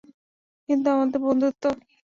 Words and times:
কিন্তু 0.69 0.87
আমাদের 0.95 1.19
বন্ধুত্ব! 1.25 1.63